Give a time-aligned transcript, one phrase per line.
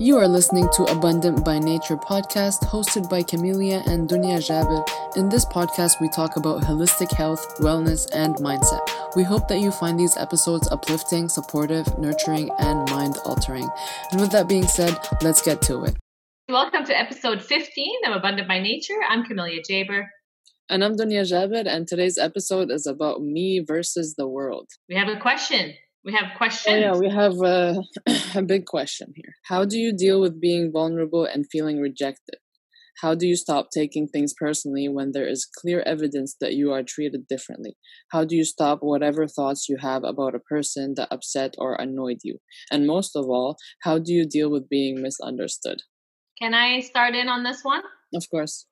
[0.00, 4.86] You are listening to Abundant by Nature podcast hosted by Camelia and Dunya Jabir.
[5.16, 8.88] In this podcast, we talk about holistic health, wellness, and mindset.
[9.16, 13.68] We hope that you find these episodes uplifting, supportive, nurturing, and mind altering.
[14.12, 15.96] And with that being said, let's get to it.
[16.48, 19.00] Welcome to episode 15 of Abundant by Nature.
[19.08, 20.04] I'm Camelia Jaber.
[20.70, 24.68] And I'm Dunya Jabir, and today's episode is about me versus the world.
[24.88, 25.74] We have a question.
[26.04, 26.76] We have questions.
[26.76, 27.82] Oh, yeah, we have a,
[28.38, 29.34] a big question here.
[29.44, 32.36] How do you deal with being vulnerable and feeling rejected?
[33.00, 36.82] How do you stop taking things personally when there is clear evidence that you are
[36.82, 37.76] treated differently?
[38.10, 42.18] How do you stop whatever thoughts you have about a person that upset or annoyed
[42.24, 42.38] you?
[42.72, 45.82] And most of all, how do you deal with being misunderstood?
[46.40, 47.82] Can I start in on this one?
[48.14, 48.66] Of course.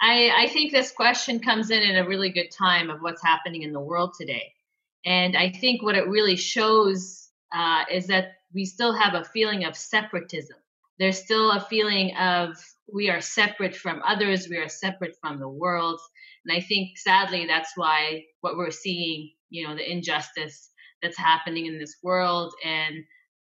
[0.00, 3.62] I, I think this question comes in at a really good time of what's happening
[3.62, 4.54] in the world today.
[5.04, 9.64] And I think what it really shows uh, is that we still have a feeling
[9.64, 10.56] of separatism.
[10.98, 12.56] There's still a feeling of
[12.92, 16.00] we are separate from others, we are separate from the world.
[16.44, 20.70] And I think sadly that's why what we're seeing, you know, the injustice
[21.02, 22.96] that's happening in this world and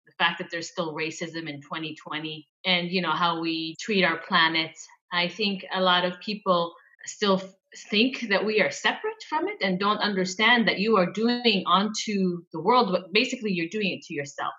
[0.05, 4.17] the fact that there's still racism in 2020 and you know how we treat our
[4.17, 4.71] planet.
[5.11, 6.73] I think a lot of people
[7.05, 7.41] still
[7.89, 12.43] think that we are separate from it and don't understand that you are doing onto
[12.51, 14.53] the world what basically you're doing it to yourself.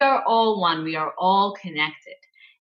[0.00, 2.14] We are all one, we are all connected.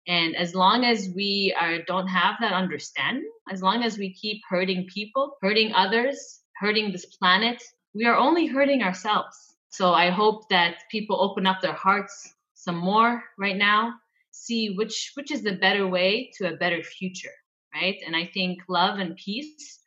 [0.08, 4.42] And as long as we are, don't have that understanding, as long as we keep
[4.50, 7.62] hurting people, hurting others, hurting this planet,
[7.94, 9.38] we are only hurting ourselves.
[9.70, 13.94] So I hope that people open up their hearts some more right now,
[14.32, 17.34] see which which is the better way to a better future,
[17.74, 17.98] right?
[18.06, 19.79] And I think love and peace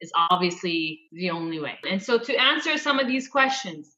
[0.00, 1.78] is obviously the only way.
[1.88, 3.96] And so to answer some of these questions,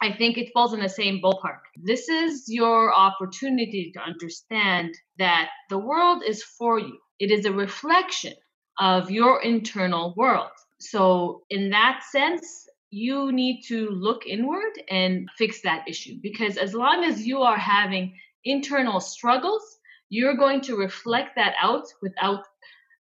[0.00, 1.60] I think it falls in the same ballpark.
[1.82, 6.98] This is your opportunity to understand that the world is for you.
[7.18, 8.34] It is a reflection
[8.78, 10.50] of your internal world.
[10.80, 16.74] So, in that sense, you need to look inward and fix that issue because as
[16.74, 19.78] long as you are having internal struggles,
[20.08, 22.44] you're going to reflect that out without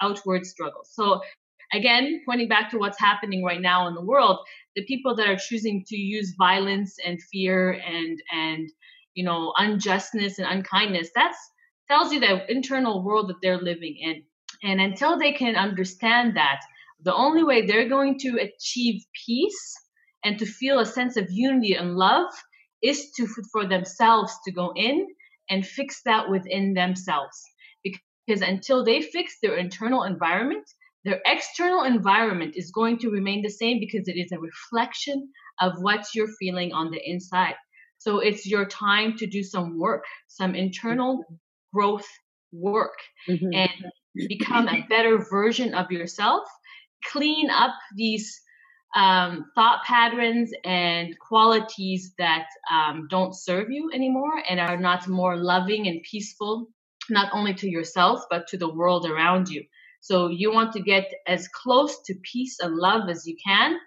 [0.00, 0.90] outward struggles.
[0.92, 1.20] So
[1.74, 4.38] again, pointing back to what's happening right now in the world,
[4.76, 8.70] the people that are choosing to use violence and fear and and
[9.14, 11.38] you know unjustness and unkindness, that's
[11.88, 14.22] tells you the internal world that they're living in.
[14.62, 16.60] And until they can understand that,
[17.02, 19.74] the only way they're going to achieve peace
[20.24, 22.32] and to feel a sense of unity and love
[22.82, 25.06] is to for themselves to go in
[25.50, 27.38] and fix that within themselves
[28.24, 30.64] because until they fix their internal environment
[31.04, 35.28] their external environment is going to remain the same because it is a reflection
[35.60, 37.54] of what you're feeling on the inside.
[37.98, 41.24] So it's your time to do some work, some internal
[41.72, 42.06] growth
[42.52, 42.96] work,
[43.28, 43.52] mm-hmm.
[43.52, 46.44] and become a better version of yourself.
[47.12, 48.40] Clean up these
[48.94, 55.36] um, thought patterns and qualities that um, don't serve you anymore and are not more
[55.36, 56.68] loving and peaceful,
[57.10, 59.64] not only to yourself, but to the world around you.
[60.04, 63.78] So you want to get as close to peace and love as you can.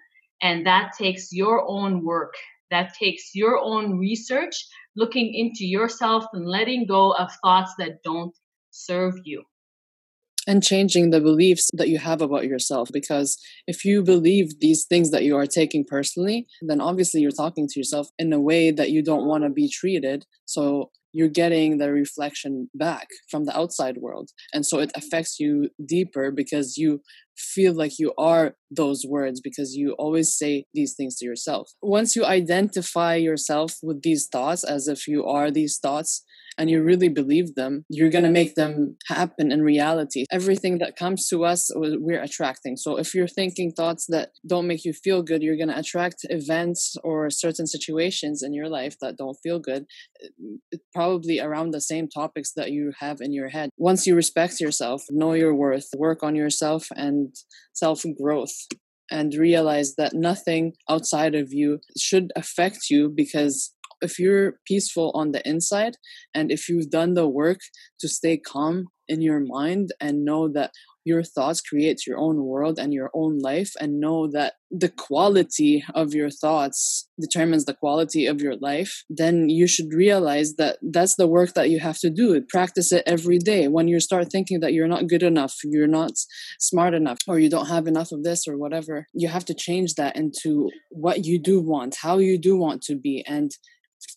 [0.42, 2.34] And that takes your own work.
[2.72, 4.56] That takes your own research,
[4.96, 8.34] looking into yourself and letting go of thoughts that don't
[8.72, 9.44] serve you.
[10.44, 12.88] And changing the beliefs that you have about yourself.
[12.92, 17.68] Because if you believe these things that you are taking personally, then obviously you're talking
[17.68, 20.26] to yourself in a way that you don't want to be treated.
[20.46, 24.30] So you're getting the reflection back from the outside world.
[24.52, 27.00] And so it affects you deeper because you
[27.36, 31.72] feel like you are those words because you always say these things to yourself.
[31.82, 36.22] Once you identify yourself with these thoughts as if you are these thoughts,
[36.58, 40.24] and you really believe them, you're going to make them happen in reality.
[40.30, 42.76] Everything that comes to us, uh, we're attracting.
[42.76, 46.26] So if you're thinking thoughts that don't make you feel good, you're going to attract
[46.28, 49.86] events or certain situations in your life that don't feel good,
[50.22, 53.70] uh, probably around the same topics that you have in your head.
[53.78, 57.34] Once you respect yourself, know your worth, work on yourself and
[57.72, 58.66] self growth
[59.10, 65.32] and realize that nothing outside of you should affect you because if you're peaceful on
[65.32, 65.96] the inside
[66.34, 67.58] and if you've done the work
[68.00, 70.70] to stay calm in your mind and know that
[71.08, 75.82] your thoughts create your own world and your own life and know that the quality
[75.94, 81.16] of your thoughts determines the quality of your life then you should realize that that's
[81.16, 82.38] the work that you have to do.
[82.50, 83.68] Practice it every day.
[83.68, 86.12] When you start thinking that you're not good enough you're not
[86.60, 89.94] smart enough or you don't have enough of this or whatever you have to change
[89.94, 93.52] that into what you do want how you do want to be and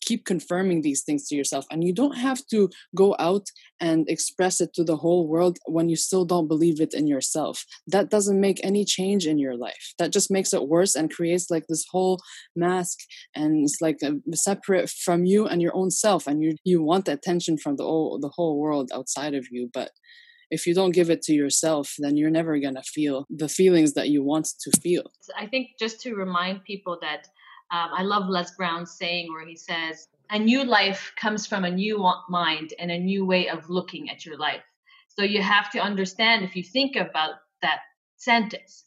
[0.02, 3.48] keep confirming these things to yourself and you don't have to go out
[3.80, 7.66] and express it to the whole world when you still don't believe it in yourself
[7.88, 11.50] that doesn't make any change in your life that just makes it worse and creates
[11.50, 12.20] like this whole
[12.56, 12.98] mask
[13.36, 17.08] and it's like a, separate from you and your own self and you you want
[17.08, 19.92] attention from the whole the whole world outside of you but
[20.52, 23.94] if you don't give it to yourself, then you're never going to feel the feelings
[23.94, 25.04] that you want to feel.
[25.38, 27.30] I think just to remind people that
[27.72, 31.72] um, I love Les Brown's saying where he says, a new life comes from a
[31.72, 34.64] new mind and a new way of looking at your life.
[35.08, 37.80] So you have to understand if you think about that
[38.18, 38.86] sentence,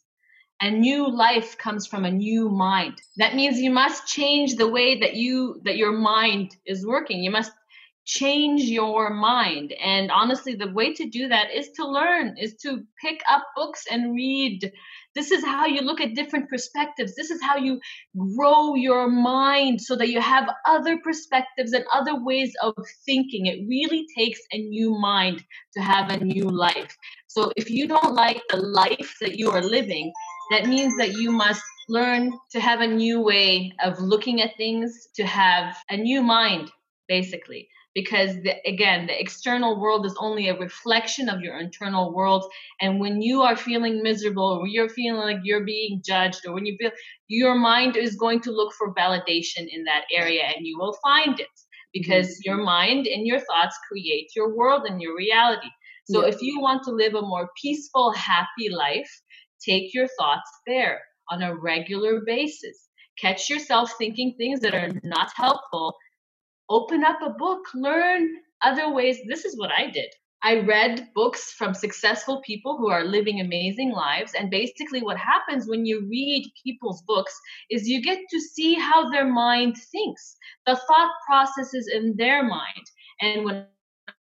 [0.61, 3.01] a new life comes from a new mind.
[3.17, 7.23] That means you must change the way that you that your mind is working.
[7.23, 7.51] You must
[8.05, 9.73] change your mind.
[9.83, 13.85] And honestly, the way to do that is to learn, is to pick up books
[13.89, 14.71] and read
[15.15, 17.15] this is how you look at different perspectives.
[17.15, 17.79] This is how you
[18.35, 22.73] grow your mind so that you have other perspectives and other ways of
[23.05, 23.45] thinking.
[23.45, 25.43] It really takes a new mind
[25.73, 26.97] to have a new life.
[27.27, 30.11] So if you don't like the life that you are living,
[30.51, 35.07] that means that you must learn to have a new way of looking at things,
[35.15, 36.69] to have a new mind,
[37.07, 42.45] basically because the, again the external world is only a reflection of your internal world
[42.81, 46.65] and when you are feeling miserable or you're feeling like you're being judged or when
[46.65, 46.91] you feel
[47.27, 51.39] your mind is going to look for validation in that area and you will find
[51.39, 51.47] it
[51.93, 52.51] because mm-hmm.
[52.51, 55.69] your mind and your thoughts create your world and your reality
[56.05, 56.27] so yeah.
[56.33, 59.09] if you want to live a more peaceful happy life
[59.65, 61.01] take your thoughts there
[61.31, 62.89] on a regular basis
[63.19, 65.95] catch yourself thinking things that are not helpful
[66.69, 68.29] open up a book, learn
[68.61, 69.17] other ways.
[69.27, 70.09] This is what I did.
[70.43, 74.33] I read books from successful people who are living amazing lives.
[74.37, 77.35] And basically, what happens when you read people's books
[77.71, 82.85] is you get to see how their mind thinks, the thought processes in their mind.
[83.21, 83.65] And when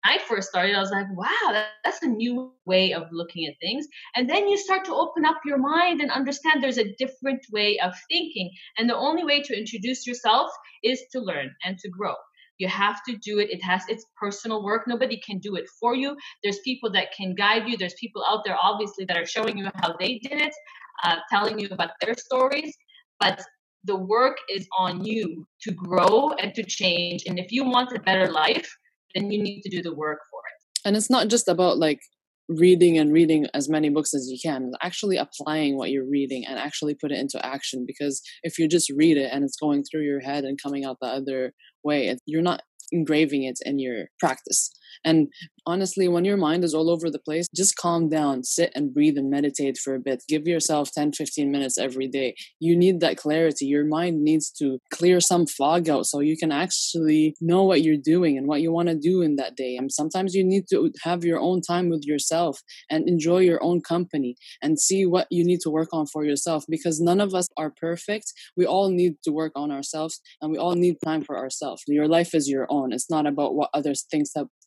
[0.04, 3.88] I first started, I was like, wow, that's a new way of looking at things.
[4.16, 7.80] And then you start to open up your mind and understand there's a different way
[7.80, 8.52] of thinking.
[8.78, 10.52] And the only way to introduce yourself
[10.84, 12.14] is to learn and to grow.
[12.62, 13.50] You have to do it.
[13.50, 14.84] It has its personal work.
[14.88, 16.16] Nobody can do it for you.
[16.44, 17.76] There's people that can guide you.
[17.76, 20.54] There's people out there, obviously, that are showing you how they did it,
[21.04, 22.72] uh, telling you about their stories.
[23.20, 23.42] But
[23.84, 27.24] the work is on you to grow and to change.
[27.26, 28.70] And if you want a better life,
[29.16, 30.82] then you need to do the work for it.
[30.86, 32.02] And it's not just about like
[32.58, 36.60] reading and reading as many books as you can actually applying what you're reading and
[36.60, 40.04] actually put it into action because if you just read it and it's going through
[40.04, 41.54] your head and coming out the other
[41.84, 42.62] way you're not
[42.92, 44.72] engraving it in your practice
[45.04, 45.28] and
[45.66, 49.18] honestly, when your mind is all over the place, just calm down, sit and breathe
[49.18, 50.24] and meditate for a bit.
[50.28, 52.36] Give yourself 10, 15 minutes every day.
[52.60, 53.66] You need that clarity.
[53.66, 57.98] Your mind needs to clear some fog out so you can actually know what you're
[57.98, 59.76] doing and what you want to do in that day.
[59.76, 62.60] And sometimes you need to have your own time with yourself
[62.90, 66.66] and enjoy your own company and see what you need to work on for yourself
[66.70, 68.34] because none of us are perfect.
[68.58, 71.84] We all need to work on ourselves and we all need time for ourselves.
[71.88, 72.94] Your life is your own.
[72.94, 74.06] It's not about what others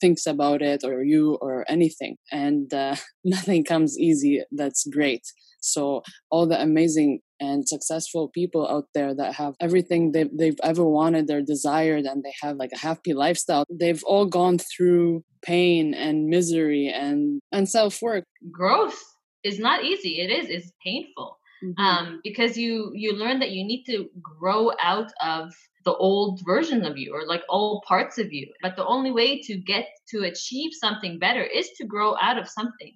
[0.01, 2.95] think thinks about it or you or anything and uh,
[3.25, 5.23] nothing comes easy that's great
[5.61, 10.85] so all the amazing and successful people out there that have everything they've, they've ever
[10.85, 15.95] wanted they're desired and they have like a happy lifestyle they've all gone through pain
[15.95, 19.01] and misery and and self-work growth
[19.43, 21.83] is not easy it is it's painful mm-hmm.
[21.83, 25.53] um, because you you learn that you need to grow out of
[25.85, 28.47] the old version of you or like all parts of you.
[28.63, 32.49] But the only way to get to achieve something better is to grow out of
[32.49, 32.93] something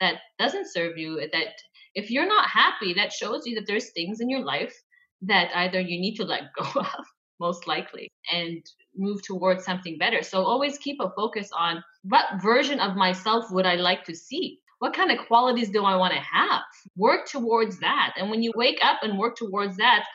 [0.00, 1.20] that doesn't serve you.
[1.32, 1.54] That
[1.94, 4.74] if you're not happy, that shows you that there's things in your life
[5.22, 7.04] that either you need to let go of,
[7.38, 8.64] most likely, and
[8.96, 10.22] move towards something better.
[10.22, 14.58] So always keep a focus on what version of myself would I like to see?
[14.78, 16.62] What kind of qualities do I want to have?
[16.96, 18.14] Work towards that.
[18.16, 20.06] And when you wake up and work towards that,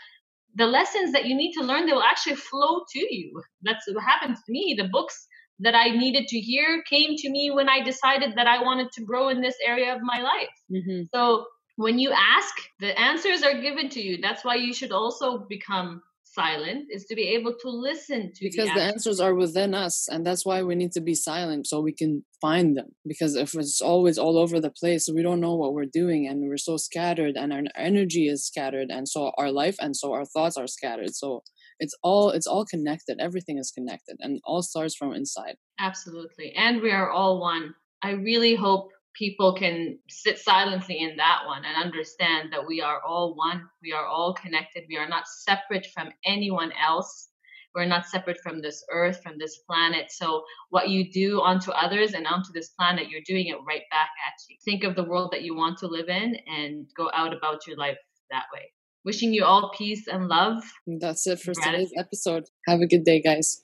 [0.55, 3.41] the lessons that you need to learn they will actually flow to you.
[3.61, 4.75] That's what happened to me.
[4.77, 5.27] The books
[5.59, 9.05] that i needed to hear came to me when i decided that i wanted to
[9.05, 10.55] grow in this area of my life.
[10.69, 11.03] Mm-hmm.
[11.13, 11.45] so
[11.77, 14.19] when you ask the answers are given to you.
[14.21, 18.67] That's why you should also become silent is to be able to listen to because
[18.67, 21.79] the, the answers are within us and that's why we need to be silent so
[21.79, 22.89] we can find them.
[23.07, 26.47] Because if it's always all over the place we don't know what we're doing and
[26.47, 30.25] we're so scattered and our energy is scattered and so our life and so our
[30.25, 31.15] thoughts are scattered.
[31.15, 31.43] So
[31.79, 33.17] it's all it's all connected.
[33.19, 35.55] Everything is connected and all starts from inside.
[35.79, 36.53] Absolutely.
[36.55, 37.75] And we are all one.
[38.01, 42.99] I really hope people can sit silently in that one and understand that we are
[43.01, 47.29] all one, we are all connected, we are not separate from anyone else.
[47.75, 50.09] we're not separate from this earth, from this planet.
[50.09, 54.09] So what you do onto others and onto this planet, you're doing it right back
[54.25, 54.55] at you.
[54.63, 57.75] Think of the world that you want to live in and go out about your
[57.75, 57.97] life
[58.31, 58.71] that way.
[59.03, 60.63] Wishing you all peace and love.
[60.87, 62.45] That's it for today's episode.
[62.67, 63.61] Have a good day, guys.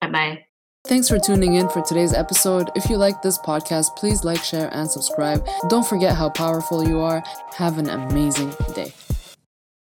[0.00, 0.55] Bye bye.
[0.88, 2.70] Thanks for tuning in for today's episode.
[2.76, 5.44] If you like this podcast, please like, share, and subscribe.
[5.68, 7.24] Don't forget how powerful you are.
[7.54, 8.92] Have an amazing day.